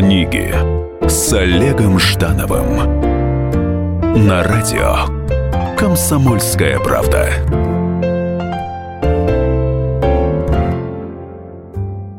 Книги 0.00 0.50
с 1.06 1.30
Олегом 1.34 1.98
Ждановым 1.98 2.78
на 4.26 4.42
радио 4.42 5.76
Комсомольская 5.76 6.78
правда. 6.78 7.28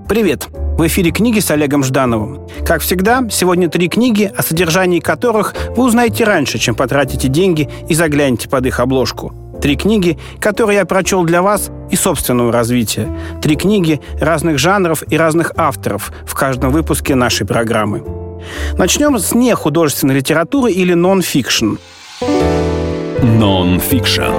Привет! 0.07 0.47
В 0.77 0.85
эфире 0.85 1.09
книги 1.09 1.39
с 1.39 1.49
Олегом 1.49 1.83
Ждановым. 1.83 2.47
Как 2.67 2.81
всегда, 2.81 3.27
сегодня 3.31 3.67
три 3.67 3.89
книги, 3.89 4.31
о 4.37 4.43
содержании 4.43 4.99
которых 4.99 5.55
вы 5.75 5.83
узнаете 5.83 6.23
раньше, 6.23 6.59
чем 6.59 6.75
потратите 6.75 7.29
деньги 7.29 7.67
и 7.89 7.95
заглянете 7.95 8.47
под 8.47 8.67
их 8.67 8.79
обложку. 8.79 9.40
Три 9.61 9.75
книги, 9.75 10.17
которые 10.39 10.79
я 10.79 10.85
прочел 10.85 11.23
для 11.23 11.43
вас 11.43 11.69
и 11.91 11.95
собственного 11.95 12.51
развития. 12.51 13.07
Три 13.41 13.55
книги 13.55 14.01
разных 14.19 14.57
жанров 14.57 15.03
и 15.07 15.15
разных 15.15 15.53
авторов 15.55 16.11
в 16.25 16.33
каждом 16.33 16.71
выпуске 16.71 17.13
нашей 17.13 17.45
программы. 17.45 18.03
Начнем 18.77 19.19
с 19.19 19.35
нехудожественной 19.35 20.15
литературы 20.15 20.71
или 20.71 20.93
нон-фикшн. 20.93 21.75
Нон-фикшн. 23.21 24.33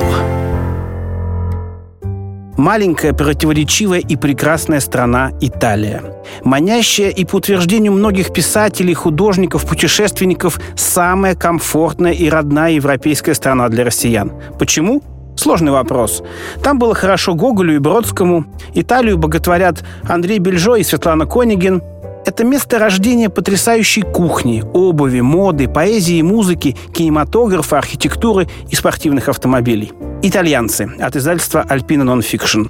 Маленькая, 2.57 3.13
противоречивая 3.13 4.01
и 4.01 4.17
прекрасная 4.17 4.81
страна 4.81 5.33
Италия. 5.41 6.03
Манящая 6.45 7.09
и 7.11 7.25
по 7.25 7.37
утверждению 7.37 7.93
многих 7.93 8.33
писателей, 8.33 8.95
художников, 8.95 9.67
путешественников 9.67 10.61
самая 10.77 11.35
комфортная 11.35 12.13
и 12.13 12.29
родная 12.29 12.73
европейская 12.73 13.35
страна 13.35 13.69
для 13.69 13.85
россиян. 13.85 14.33
Почему? 14.59 15.03
Сложный 15.37 15.73
вопрос. 15.73 16.23
Там 16.63 16.79
было 16.79 16.95
хорошо 16.95 17.35
Гоголю 17.35 17.75
и 17.75 17.79
Бродскому. 17.79 18.45
Италию 18.75 19.19
боготворят 19.19 19.85
Андрей 20.09 20.39
Бильжо 20.39 20.77
и 20.77 20.83
Светлана 20.83 21.27
Конеген. 21.27 21.83
Это 22.25 22.45
место 22.45 22.79
рождения 22.79 23.29
потрясающей 23.29 24.03
кухни, 24.03 24.63
обуви, 24.73 25.21
моды, 25.21 25.67
поэзии, 25.67 26.23
музыки, 26.23 26.77
кинематографа, 26.95 27.79
архитектуры 27.79 28.49
и 28.71 28.77
спортивных 28.77 29.29
автомобилей. 29.29 29.93
«Итальянцы» 30.23 30.89
от 31.01 31.17
издательства 31.17 31.63
«Альпина 31.69 32.05
Нонфикшн». 32.05 32.67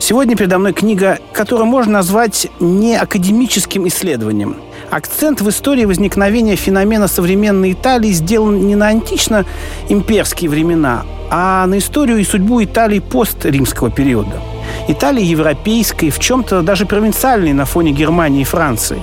Сегодня 0.00 0.34
передо 0.34 0.58
мной 0.58 0.72
книга, 0.72 1.20
которую 1.32 1.66
можно 1.66 1.92
назвать 1.92 2.48
не 2.58 2.96
академическим 2.96 3.86
исследованием. 3.86 4.56
Акцент 4.90 5.40
в 5.40 5.48
истории 5.48 5.84
возникновения 5.84 6.56
феномена 6.56 7.06
современной 7.06 7.72
Италии 7.72 8.10
сделан 8.10 8.66
не 8.66 8.74
на 8.74 8.88
антично-имперские 8.88 10.50
времена, 10.50 11.04
а 11.30 11.64
на 11.66 11.78
историю 11.78 12.18
и 12.18 12.24
судьбу 12.24 12.62
Италии 12.64 12.98
постримского 12.98 13.88
периода. 13.92 14.40
Италия 14.88 15.22
европейская, 15.22 16.10
в 16.10 16.18
чем-то 16.18 16.62
даже 16.62 16.86
провинциальной 16.86 17.52
на 17.52 17.66
фоне 17.66 17.92
Германии 17.92 18.40
и 18.40 18.44
Франции. 18.44 18.98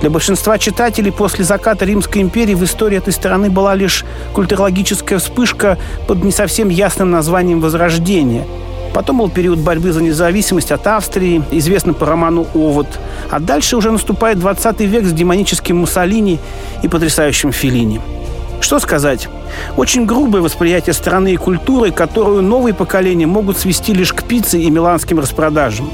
Для 0.00 0.10
большинства 0.10 0.58
читателей 0.58 1.10
после 1.10 1.44
заката 1.44 1.84
Римской 1.84 2.22
империи 2.22 2.54
в 2.54 2.62
истории 2.62 2.98
этой 2.98 3.12
страны 3.12 3.50
была 3.50 3.74
лишь 3.74 4.04
культурологическая 4.34 5.18
вспышка 5.18 5.76
под 6.06 6.22
не 6.22 6.30
совсем 6.30 6.68
ясным 6.68 7.10
названием 7.10 7.60
«Возрождение», 7.60 8.46
Потом 8.92 9.18
был 9.18 9.30
период 9.30 9.58
борьбы 9.58 9.92
за 9.92 10.02
независимость 10.02 10.70
от 10.70 10.86
Австрии, 10.86 11.42
известный 11.50 11.94
по 11.94 12.06
роману 12.06 12.46
«Овод». 12.54 12.86
А 13.30 13.40
дальше 13.40 13.76
уже 13.76 13.90
наступает 13.90 14.38
20 14.38 14.80
век 14.80 15.04
с 15.06 15.12
демоническим 15.12 15.78
Муссолини 15.78 16.38
и 16.82 16.88
потрясающим 16.88 17.52
Феллини. 17.52 18.00
Что 18.60 18.78
сказать? 18.78 19.28
Очень 19.76 20.06
грубое 20.06 20.40
восприятие 20.40 20.94
страны 20.94 21.32
и 21.34 21.36
культуры, 21.36 21.90
которую 21.90 22.42
новые 22.42 22.74
поколения 22.74 23.26
могут 23.26 23.58
свести 23.58 23.92
лишь 23.92 24.12
к 24.12 24.22
пицце 24.22 24.60
и 24.60 24.70
миланским 24.70 25.18
распродажам. 25.18 25.90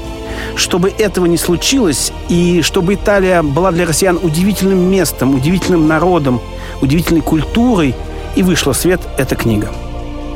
Чтобы 0.55 0.89
этого 0.89 1.25
не 1.25 1.37
случилось, 1.37 2.13
и 2.29 2.61
чтобы 2.61 2.93
Италия 2.93 3.41
была 3.41 3.71
для 3.71 3.85
россиян 3.85 4.19
удивительным 4.21 4.89
местом, 4.89 5.33
удивительным 5.33 5.87
народом, 5.87 6.41
удивительной 6.81 7.21
культурой, 7.21 7.95
и 8.35 8.43
вышла 8.43 8.73
в 8.73 8.77
свет 8.77 9.01
эта 9.17 9.35
книга. 9.35 9.69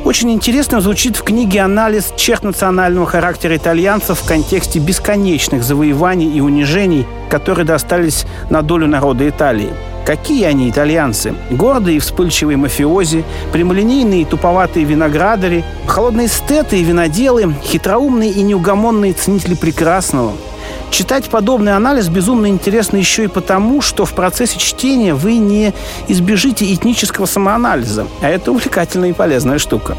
Очень 0.04 0.32
интересным 0.32 0.82
звучит 0.82 1.16
в 1.16 1.22
книге 1.22 1.60
анализ 1.60 2.12
черт 2.14 2.44
национального 2.44 3.06
характера 3.06 3.56
итальянцев 3.56 4.20
в 4.20 4.28
контексте 4.28 4.78
бесконечных 4.78 5.64
завоеваний 5.64 6.30
и 6.30 6.42
унижений, 6.42 7.06
которые 7.30 7.64
достались 7.64 8.26
на 8.50 8.60
долю 8.60 8.86
народа 8.86 9.26
Италии. 9.26 9.70
Какие 10.04 10.44
они, 10.44 10.68
итальянцы? 10.68 11.34
Гордые 11.50 11.96
и 11.96 12.00
вспыльчивые 12.00 12.58
мафиози, 12.58 13.24
прямолинейные 13.50 14.22
и 14.22 14.26
туповатые 14.26 14.84
виноградари, 14.84 15.64
холодные 15.86 16.26
эстеты 16.26 16.78
и 16.78 16.84
виноделы, 16.84 17.54
хитроумные 17.62 18.30
и 18.30 18.42
неугомонные 18.42 19.14
ценители 19.14 19.54
прекрасного– 19.54 20.32
Читать 20.90 21.28
подобный 21.28 21.74
анализ 21.74 22.08
безумно 22.08 22.46
интересно 22.46 22.96
еще 22.96 23.24
и 23.24 23.28
потому, 23.28 23.80
что 23.80 24.04
в 24.04 24.12
процессе 24.12 24.58
чтения 24.58 25.14
вы 25.14 25.38
не 25.38 25.72
избежите 26.08 26.72
этнического 26.72 27.26
самоанализа, 27.26 28.06
а 28.22 28.28
это 28.28 28.52
увлекательная 28.52 29.10
и 29.10 29.12
полезная 29.12 29.58
штука. 29.58 29.96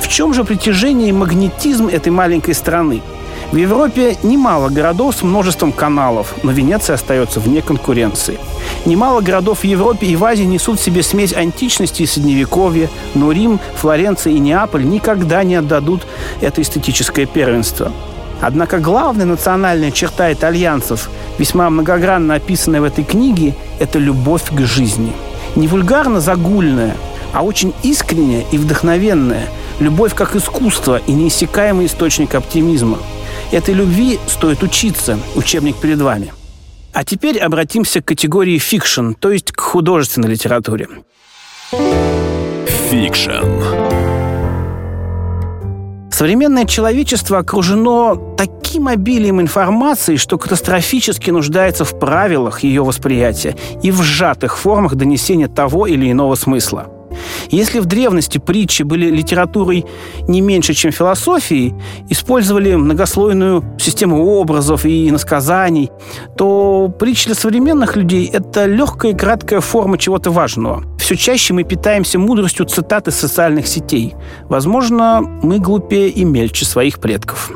В 0.00 0.08
чем 0.08 0.32
же 0.34 0.44
притяжение 0.44 1.08
и 1.08 1.12
магнетизм 1.12 1.88
этой 1.88 2.10
маленькой 2.10 2.54
страны? 2.54 3.02
В 3.52 3.56
Европе 3.56 4.16
немало 4.22 4.68
городов 4.68 5.16
с 5.16 5.22
множеством 5.22 5.72
каналов, 5.72 6.34
но 6.44 6.52
Венеция 6.52 6.94
остается 6.94 7.40
вне 7.40 7.62
конкуренции. 7.62 8.38
Немало 8.86 9.22
городов 9.22 9.60
в 9.60 9.64
Европе 9.64 10.06
и 10.06 10.14
в 10.14 10.24
Азии 10.24 10.44
несут 10.44 10.78
в 10.78 10.82
себе 10.82 11.02
смесь 11.02 11.34
античности 11.34 12.02
и 12.02 12.06
средневековья, 12.06 12.88
но 13.14 13.32
Рим, 13.32 13.58
Флоренция 13.74 14.34
и 14.34 14.38
Неаполь 14.38 14.84
никогда 14.84 15.42
не 15.42 15.56
отдадут 15.56 16.06
это 16.40 16.62
эстетическое 16.62 17.26
первенство. 17.26 17.92
Однако 18.40 18.78
главная 18.78 19.26
национальная 19.26 19.90
черта 19.90 20.32
итальянцев, 20.32 21.10
весьма 21.38 21.68
многогранно 21.70 22.34
описанная 22.34 22.80
в 22.80 22.84
этой 22.84 23.04
книге, 23.04 23.54
это 23.78 23.98
любовь 23.98 24.44
к 24.50 24.60
жизни. 24.60 25.12
Не 25.56 25.68
вульгарно 25.68 26.20
загульная, 26.20 26.96
а 27.32 27.42
очень 27.42 27.74
искренняя 27.82 28.44
и 28.50 28.58
вдохновенная. 28.58 29.46
Любовь 29.78 30.14
как 30.14 30.36
искусство 30.36 31.00
и 31.06 31.12
неиссякаемый 31.12 31.86
источник 31.86 32.34
оптимизма. 32.34 32.98
Этой 33.52 33.74
любви 33.74 34.18
стоит 34.26 34.62
учиться. 34.62 35.18
Учебник 35.34 35.76
перед 35.76 36.00
вами. 36.00 36.32
А 36.92 37.04
теперь 37.04 37.38
обратимся 37.38 38.00
к 38.00 38.06
категории 38.06 38.58
фикшн, 38.58 39.12
то 39.12 39.30
есть 39.30 39.52
к 39.52 39.60
художественной 39.60 40.28
литературе. 40.28 40.88
Фикшн. 42.90 43.79
Современное 46.20 46.66
человечество 46.66 47.38
окружено 47.38 48.34
таким 48.36 48.88
обилием 48.88 49.40
информации, 49.40 50.16
что 50.16 50.36
катастрофически 50.36 51.30
нуждается 51.30 51.86
в 51.86 51.98
правилах 51.98 52.62
ее 52.62 52.84
восприятия 52.84 53.56
и 53.82 53.90
в 53.90 54.02
сжатых 54.02 54.58
формах 54.58 54.96
донесения 54.96 55.48
того 55.48 55.86
или 55.86 56.12
иного 56.12 56.34
смысла. 56.34 56.99
Если 57.50 57.80
в 57.80 57.86
древности 57.86 58.38
притчи 58.38 58.82
были 58.82 59.10
литературой 59.10 59.84
не 60.28 60.40
меньше, 60.40 60.74
чем 60.74 60.92
философией, 60.92 61.74
использовали 62.08 62.74
многослойную 62.74 63.64
систему 63.78 64.24
образов 64.24 64.84
и 64.84 65.08
иносказаний, 65.08 65.90
то 66.36 66.92
притчи 66.98 67.26
для 67.26 67.34
современных 67.34 67.96
людей– 67.96 68.30
это 68.32 68.66
легкая 68.66 69.12
и 69.12 69.16
краткая 69.16 69.60
форма 69.60 69.98
чего-то 69.98 70.30
важного. 70.30 70.84
Все 70.98 71.16
чаще 71.16 71.54
мы 71.54 71.64
питаемся 71.64 72.18
мудростью 72.18 72.66
цитат 72.66 73.08
из 73.08 73.16
социальных 73.16 73.66
сетей. 73.66 74.14
Возможно, 74.44 75.20
мы 75.42 75.58
глупее 75.58 76.08
и 76.08 76.24
мельче 76.24 76.64
своих 76.64 77.00
предков. 77.00 77.50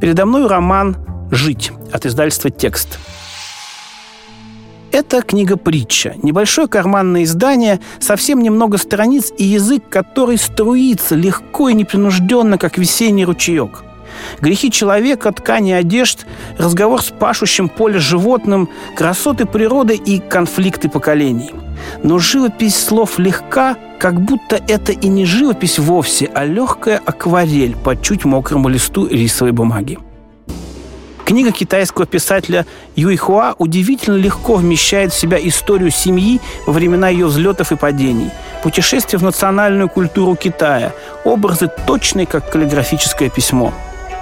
Передо 0.00 0.26
мной 0.26 0.46
роман 0.46 0.96
«Жить» 1.30 1.72
от 1.92 2.06
издательства 2.06 2.50
«Текст». 2.50 2.98
Это 4.94 5.22
книга-притча. 5.22 6.14
Небольшое 6.22 6.68
карманное 6.68 7.24
издание, 7.24 7.80
совсем 7.98 8.40
немного 8.40 8.78
страниц 8.78 9.32
и 9.36 9.42
язык, 9.42 9.82
который 9.90 10.38
струится 10.38 11.16
легко 11.16 11.68
и 11.68 11.74
непринужденно, 11.74 12.58
как 12.58 12.78
весенний 12.78 13.24
ручеек. 13.24 13.82
Грехи 14.40 14.70
человека, 14.70 15.32
ткани 15.32 15.72
одежд, 15.72 16.26
разговор 16.58 17.02
с 17.02 17.06
пашущим 17.10 17.68
поле 17.68 17.98
животным, 17.98 18.68
красоты 18.94 19.46
природы 19.46 19.96
и 19.96 20.20
конфликты 20.20 20.88
поколений. 20.88 21.50
Но 22.04 22.20
живопись 22.20 22.76
слов 22.76 23.18
легка, 23.18 23.76
как 23.98 24.20
будто 24.20 24.62
это 24.68 24.92
и 24.92 25.08
не 25.08 25.24
живопись 25.24 25.80
вовсе, 25.80 26.30
а 26.32 26.44
легкая 26.44 27.02
акварель 27.04 27.74
по 27.74 28.00
чуть 28.00 28.24
мокрому 28.24 28.68
листу 28.68 29.08
рисовой 29.08 29.50
бумаги. 29.50 29.98
Книга 31.24 31.52
китайского 31.52 32.04
писателя 32.04 32.66
Юйхуа 32.96 33.54
удивительно 33.58 34.16
легко 34.16 34.56
вмещает 34.56 35.10
в 35.10 35.18
себя 35.18 35.38
историю 35.40 35.90
семьи 35.90 36.38
во 36.66 36.72
времена 36.74 37.08
ее 37.08 37.26
взлетов 37.26 37.72
и 37.72 37.76
падений, 37.76 38.30
путешествие 38.62 39.18
в 39.18 39.22
национальную 39.22 39.88
культуру 39.88 40.36
Китая, 40.36 40.92
образы 41.24 41.70
точные, 41.86 42.26
как 42.26 42.50
каллиграфическое 42.50 43.30
письмо. 43.30 43.72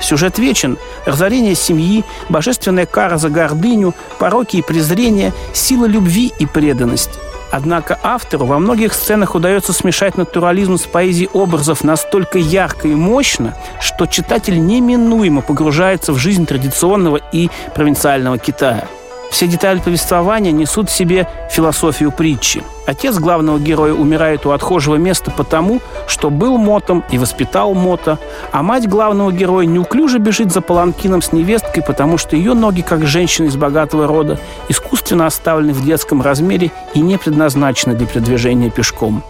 Сюжет 0.00 0.38
вечен. 0.38 0.78
Разорение 1.04 1.56
семьи, 1.56 2.04
божественная 2.28 2.87
кара 2.87 3.19
за 3.19 3.31
гордыню, 3.31 3.94
пороки 4.20 4.58
и 4.58 4.62
презрение, 4.62 5.32
сила 5.52 5.87
любви 5.87 6.32
и 6.38 6.46
преданность. 6.46 7.10
Однако 7.52 7.99
автору 8.02 8.46
во 8.46 8.58
многих 8.58 8.94
сценах 8.94 9.34
удается 9.34 9.75
смешать 9.75 10.16
натурализм 10.16 10.78
с 10.78 10.84
поэзией 10.84 11.28
образов 11.34 11.84
настолько 11.84 12.38
ярко 12.38 12.88
и 12.88 12.94
мощно, 12.94 13.54
что 13.78 14.06
читатель 14.06 14.58
неминуемо 14.64 15.43
погружается 15.43 16.14
в 16.14 16.16
жизнь 16.16 16.46
традиционного 16.46 17.20
и 17.31 17.50
провинциального 17.75 18.38
Китая– 18.38 18.88
все 19.32 19.46
детали 19.46 19.81
повествования 19.81 20.52
несут 20.52 20.90
в 20.90 20.93
себе 20.93 21.26
философию 21.50 22.12
притчи. 22.12 22.62
Отец 22.87 23.17
главного 23.19 23.58
героя 23.58 23.94
умирает 23.94 24.44
у 24.44 24.50
отхожего 24.50 24.96
места 24.96 25.31
потому, 25.31 25.81
что 26.06 26.31
был 26.31 26.58
мотом 26.58 27.02
и 27.11 27.19
воспитал 27.19 27.75
мота, 27.75 28.19
а 28.50 28.62
мать 28.62 28.88
главного 28.88 29.32
героя 29.32 29.64
неуклюже 29.64 30.19
бежит 30.19 30.52
за 30.52 30.61
паланкином 30.61 31.23
с 31.23 31.32
невесткой, 31.32 31.82
потому 31.82 32.19
что 32.19 32.37
ее 32.37 32.55
ноги, 32.55 32.82
как 32.82 33.06
женщины 33.06 33.46
из 33.46 33.56
богатого 33.56 34.06
рода, 34.06 34.38
искусственно 34.69 35.26
оставлены 35.26 35.73
в 35.73 35.82
детском 35.85 36.20
размере 36.20 36.70
и 36.93 37.00
не 37.00 37.17
предназначены 37.17 37.94
для 37.94 38.06
передвижения 38.06 38.69
пешком. 38.69 39.23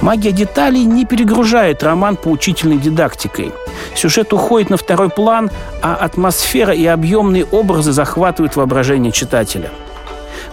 Магия 0.00 0.32
деталей 0.32 0.84
не 0.84 1.04
перегружает 1.04 1.82
роман 1.82 2.16
поучительной 2.16 2.78
дидактикой. 2.78 3.52
Сюжет 3.94 4.32
уходит 4.32 4.70
на 4.70 4.76
второй 4.76 5.10
план, 5.10 5.50
а 5.82 5.94
атмосфера 5.94 6.72
и 6.72 6.86
объемные 6.86 7.44
образы 7.44 7.92
захватывают 7.92 8.56
воображение 8.56 9.12
читателя. 9.12 9.70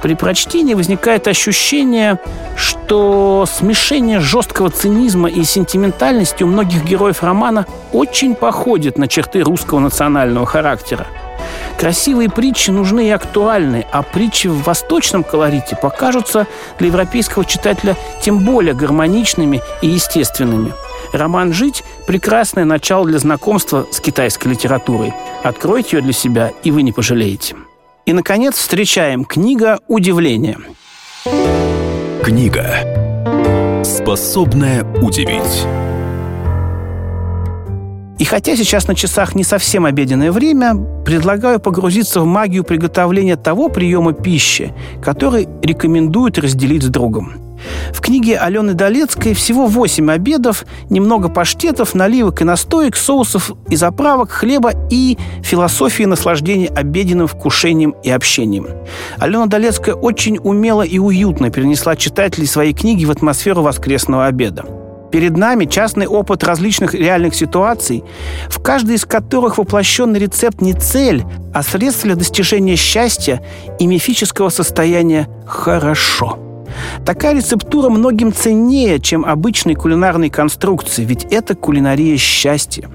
При 0.01 0.13
прочтении 0.13 0.73
возникает 0.73 1.27
ощущение, 1.27 2.19
что 2.56 3.45
смешение 3.51 4.19
жесткого 4.19 4.69
цинизма 4.69 5.29
и 5.29 5.44
сентиментальности 5.44 6.44
у 6.44 6.47
многих 6.47 6.83
героев 6.83 7.23
романа 7.23 7.65
очень 7.91 8.35
походит 8.35 8.97
на 8.97 9.07
черты 9.07 9.41
русского 9.41 9.79
национального 9.79 10.45
характера. 10.45 11.07
Красивые 11.80 12.30
притчи 12.30 12.72
нужны 12.72 13.07
и 13.07 13.12
актуальны, 13.12 13.86
а 13.92 14.01
притчи 14.01 14.48
в 14.48 14.63
восточном 14.63 15.24
колорите 15.24 15.75
покажутся 15.75 16.48
для 16.80 16.88
европейского 16.88 17.45
читателя 17.45 17.98
тем 18.22 18.39
более 18.39 18.74
гармоничными 18.74 19.62
и 19.81 19.88
естественными. 19.88 20.74
Роман 21.12 21.54
«Жить»– 21.54 21.83
прекрасное 22.07 22.66
начало 22.66 23.06
для 23.06 23.19
знакомства 23.19 23.86
с 23.92 24.00
китайской 24.00 24.50
литературой. 24.50 25.13
Откройте 25.44 25.98
ее 25.98 26.04
для 26.04 26.13
себя, 26.13 26.51
и 26.63 26.72
вы 26.72 26.81
не 26.81 26.92
пожалеете. 26.92 27.56
И, 28.06 28.13
наконец, 28.13 28.56
встречаем 28.56 29.25
книга 29.25 29.80
«Удивление». 29.88 30.57
Книга, 32.24 33.83
способная 33.83 34.83
удивить. 35.01 35.85
И 38.17 38.23
хотя 38.23 38.56
сейчас 38.56 38.88
на 38.88 38.95
часах 38.95 39.35
не 39.35 39.44
совсем 39.44 39.85
обеденное 39.85 40.31
время, 40.31 40.75
предлагаю 41.06 41.59
погрузиться 41.59 42.21
в 42.21 42.25
магию 42.25 42.63
приготовления 42.63 43.35
того 43.35 43.67
приема 43.67 44.13
пищи, 44.13 44.73
который 45.03 45.47
рекомендуют 45.62 46.38
разделить 46.38 46.83
с 46.83 46.88
другом. 46.88 47.33
В 47.94 48.01
книге 48.01 48.38
Алены 48.38 48.73
Долецкой 48.73 49.33
всего 49.33 49.65
8 49.65 50.12
обедов, 50.12 50.65
немного 50.89 51.29
паштетов, 51.29 51.94
наливок 51.94 52.41
и 52.41 52.44
настоек, 52.44 52.95
соусов 52.95 53.51
и 53.69 53.75
заправок, 53.75 54.31
хлеба 54.31 54.71
и 54.89 55.17
философии 55.41 56.03
наслаждения 56.03 56.67
обеденным 56.67 57.27
вкушением 57.27 57.95
и 58.03 58.09
общением. 58.12 58.67
Алена 59.17 59.47
Долецкая 59.47 59.95
очень 59.95 60.38
умело 60.38 60.83
и 60.83 61.00
уютно 61.00 61.50
перенесла 61.50 61.95
читателей 61.95 62.47
своей 62.47 62.73
книги 62.73 63.06
в 63.06 63.12
атмосферу 63.12 63.62
воскресного 63.62 64.25
обеда. 64.25 64.85
Перед 65.15 65.38
нами 65.38 65.63
частный 65.63 66.07
опыт 66.07 66.44
различных 66.44 66.94
реальных 66.94 67.35
ситуаций, 67.35 68.03
в 68.50 68.62
каждой 68.62 68.97
из 68.97 69.06
которых 69.06 69.57
воплощенный 69.57 70.19
рецепт 70.19 70.59
не 70.59 70.73
цель, 70.73 71.23
а 71.53 71.63
средство 71.63 72.07
для 72.07 72.15
достижения 72.17 72.75
счастья 72.75 73.41
и 73.79 73.88
мифического 73.88 74.50
состояния 74.50 75.29
«хорошо». 75.47 76.65
Такая 77.06 77.33
рецептура 77.33 77.88
многим 77.88 78.33
ценнее, 78.33 79.00
чем 79.00 79.23
обычные 79.23 79.77
кулинарные 79.77 80.29
конструкции, 80.29 81.06
ведь 81.06 81.23
это 81.31 81.56
кулинария 81.56 82.17
счастья. 82.17 82.89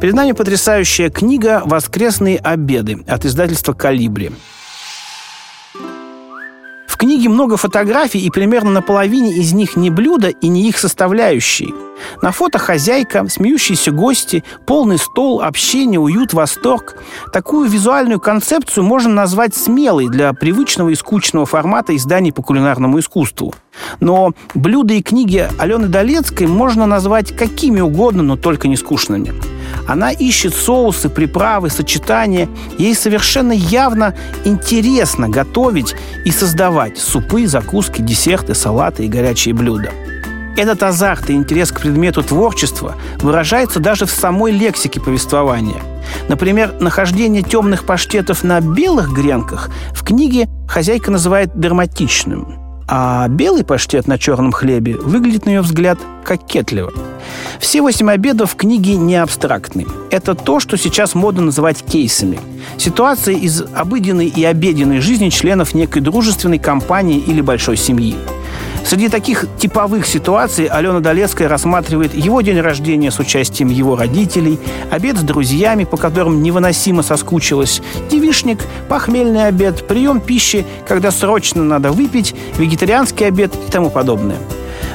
Перед 0.00 0.14
нами 0.14 0.32
потрясающая 0.32 1.10
книга 1.10 1.62
«Воскресные 1.64 2.38
обеды» 2.38 3.04
от 3.06 3.24
издательства 3.24 3.72
«Калибри» 3.72 4.32
книге 7.02 7.28
много 7.28 7.56
фотографий, 7.56 8.20
и 8.20 8.30
примерно 8.30 8.70
на 8.70 8.80
половине 8.80 9.34
из 9.34 9.52
них 9.52 9.74
не 9.74 9.90
блюда 9.90 10.28
и 10.28 10.46
не 10.46 10.68
их 10.68 10.78
составляющие. 10.78 11.74
На 12.20 12.32
фото 12.32 12.58
хозяйка, 12.58 13.26
смеющиеся 13.28 13.90
гости, 13.90 14.44
полный 14.66 14.98
стол, 14.98 15.42
общение, 15.42 16.00
уют, 16.00 16.32
восторг. 16.32 16.96
Такую 17.32 17.68
визуальную 17.68 18.20
концепцию 18.20 18.84
можно 18.84 19.12
назвать 19.12 19.54
смелой 19.54 20.08
для 20.08 20.32
привычного 20.32 20.90
и 20.90 20.94
скучного 20.94 21.46
формата 21.46 21.94
изданий 21.96 22.32
по 22.32 22.42
кулинарному 22.42 22.98
искусству. 22.98 23.54
Но 24.00 24.32
блюда 24.54 24.94
и 24.94 25.02
книги 25.02 25.48
Алены 25.58 25.88
Долецкой 25.88 26.46
можно 26.46 26.86
назвать 26.86 27.34
какими 27.36 27.80
угодно, 27.80 28.22
но 28.22 28.36
только 28.36 28.68
не 28.68 28.76
скучными. 28.76 29.32
Она 29.88 30.10
ищет 30.12 30.54
соусы, 30.54 31.08
приправы, 31.08 31.70
сочетания. 31.70 32.48
Ей 32.78 32.94
совершенно 32.94 33.52
явно 33.52 34.14
интересно 34.44 35.28
готовить 35.28 35.94
и 36.24 36.30
создавать 36.30 36.98
супы, 36.98 37.46
закуски, 37.46 38.00
десерты, 38.00 38.54
салаты 38.54 39.04
и 39.04 39.08
горячие 39.08 39.54
блюда. 39.54 39.90
Этот 40.56 40.82
азарт 40.82 41.30
и 41.30 41.32
интерес 41.32 41.72
к 41.72 41.80
предмету 41.80 42.22
творчества 42.22 42.96
выражается 43.20 43.80
даже 43.80 44.04
в 44.04 44.10
самой 44.10 44.52
лексике 44.52 45.00
повествования. 45.00 45.82
Например, 46.28 46.74
нахождение 46.78 47.42
темных 47.42 47.84
паштетов 47.84 48.44
на 48.44 48.60
белых 48.60 49.12
гренках 49.12 49.70
в 49.92 50.04
книге 50.04 50.48
хозяйка 50.68 51.10
называет 51.10 51.58
драматичным, 51.58 52.58
а 52.86 53.26
белый 53.28 53.64
паштет 53.64 54.06
на 54.06 54.18
черном 54.18 54.52
хлебе 54.52 54.96
выглядит, 54.96 55.46
на 55.46 55.50
ее 55.50 55.62
взгляд, 55.62 55.98
кокетливо. 56.24 56.92
Все 57.58 57.80
восемь 57.80 58.10
обедов 58.10 58.52
в 58.52 58.56
книге 58.56 58.96
не 58.96 59.16
абстрактны. 59.16 59.86
Это 60.10 60.34
то, 60.34 60.60
что 60.60 60.76
сейчас 60.76 61.14
модно 61.14 61.42
называть 61.42 61.82
кейсами. 61.82 62.38
Ситуации 62.76 63.36
из 63.36 63.62
обыденной 63.74 64.26
и 64.26 64.44
обеденной 64.44 65.00
жизни 65.00 65.30
членов 65.30 65.72
некой 65.74 66.02
дружественной 66.02 66.58
компании 66.58 67.18
или 67.18 67.40
большой 67.40 67.76
семьи. 67.76 68.16
Среди 68.84 69.08
таких 69.08 69.46
типовых 69.58 70.06
ситуаций 70.06 70.66
Алена 70.66 71.00
Долецкая 71.00 71.48
рассматривает 71.48 72.14
его 72.14 72.40
день 72.40 72.60
рождения 72.60 73.10
с 73.10 73.18
участием 73.18 73.68
его 73.68 73.96
родителей, 73.96 74.58
обед 74.90 75.16
с 75.16 75.22
друзьями, 75.22 75.84
по 75.84 75.96
которым 75.96 76.42
невыносимо 76.42 77.02
соскучилась, 77.02 77.80
девишник, 78.10 78.58
похмельный 78.88 79.46
обед, 79.46 79.86
прием 79.86 80.20
пищи, 80.20 80.66
когда 80.86 81.10
срочно 81.10 81.62
надо 81.62 81.92
выпить, 81.92 82.34
вегетарианский 82.58 83.26
обед 83.26 83.54
и 83.54 83.70
тому 83.70 83.88
подобное. 83.88 84.36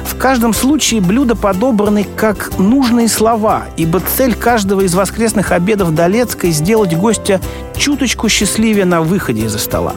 В 0.04 0.16
каждом 0.16 0.52
случае 0.52 1.00
блюда 1.00 1.36
подобраны 1.36 2.06
как 2.16 2.58
нужные 2.58 3.08
слова, 3.08 3.66
ибо 3.76 4.00
цель 4.00 4.34
каждого 4.34 4.80
из 4.82 4.94
воскресных 4.94 5.52
обедов 5.52 5.94
Долецкой– 5.94 6.50
сделать 6.52 6.96
гостя 6.96 7.40
чуточку 7.76 8.28
счастливее 8.28 8.84
на 8.84 9.02
выходе 9.02 9.44
из-за 9.44 9.58
стола. 9.58 9.94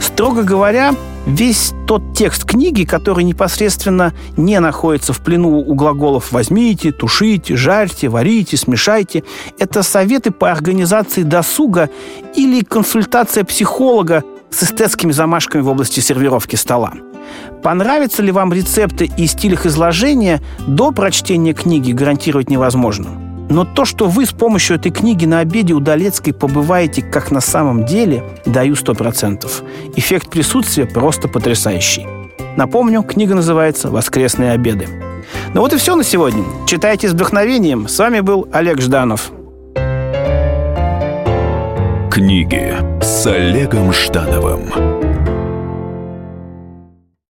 Строго 0.00 0.42
говоря, 0.42 0.94
весь 1.26 1.72
тот 1.86 2.14
текст 2.14 2.44
книги, 2.44 2.84
который 2.84 3.24
непосредственно 3.24 4.12
не 4.36 4.58
находится 4.60 5.12
в 5.12 5.20
плену 5.20 5.58
у 5.58 5.74
глаголов 5.74 6.32
«возьмите», 6.32 6.92
«тушите», 6.92 7.56
«жарьте», 7.56 8.08
«варите», 8.08 8.56
«смешайте», 8.56 9.24
это 9.58 9.82
советы 9.82 10.30
по 10.30 10.50
организации 10.50 11.22
досуга 11.22 11.90
или 12.34 12.62
консультация 12.64 13.44
психолога 13.44 14.24
с 14.50 14.62
эстетскими 14.64 15.12
замашками 15.12 15.62
в 15.62 15.68
области 15.68 16.00
сервировки 16.00 16.56
стола. 16.56 16.92
Понравятся 17.62 18.22
ли 18.22 18.32
вам 18.32 18.52
рецепты 18.52 19.10
и 19.16 19.26
стиль 19.26 19.54
их 19.54 19.66
изложения, 19.66 20.42
до 20.66 20.90
прочтения 20.90 21.54
книги 21.54 21.92
гарантировать 21.92 22.50
невозможно. 22.50 23.31
Но 23.52 23.66
то, 23.66 23.84
что 23.84 24.08
вы 24.08 24.24
с 24.24 24.32
помощью 24.32 24.76
этой 24.76 24.90
книги 24.90 25.26
на 25.26 25.40
обеде 25.40 25.74
у 25.74 25.80
Долецкой 25.80 26.32
побываете 26.32 27.02
как 27.02 27.30
на 27.30 27.42
самом 27.42 27.84
деле, 27.84 28.24
даю 28.46 28.74
сто 28.74 28.94
процентов. 28.94 29.62
Эффект 29.94 30.30
присутствия 30.30 30.86
просто 30.86 31.28
потрясающий. 31.28 32.06
Напомню, 32.56 33.02
книга 33.02 33.34
называется 33.34 33.90
«Воскресные 33.90 34.52
обеды». 34.52 34.88
Ну 35.52 35.60
вот 35.60 35.74
и 35.74 35.76
все 35.76 35.94
на 35.96 36.02
сегодня. 36.02 36.42
Читайте 36.66 37.08
с 37.08 37.12
вдохновением. 37.12 37.88
С 37.88 37.98
вами 37.98 38.20
был 38.20 38.48
Олег 38.52 38.80
Жданов. 38.80 39.30
Книги 42.10 42.74
с 43.02 43.26
Олегом 43.26 43.92
Ждановым. 43.92 44.91